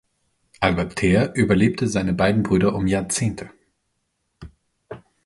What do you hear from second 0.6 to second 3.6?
Albert Theer überlebte seine beiden Brüder um Jahrzehnte.